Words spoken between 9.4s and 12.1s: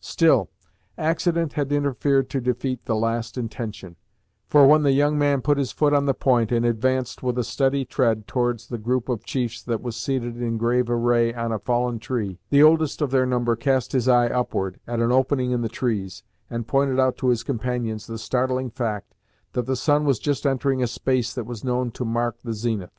that was seated in grave array on a fallen